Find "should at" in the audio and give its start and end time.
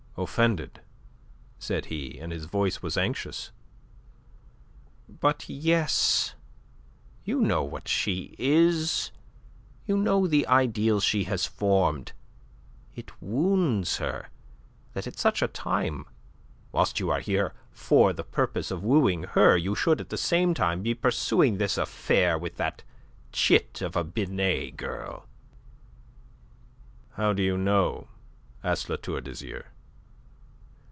19.75-20.09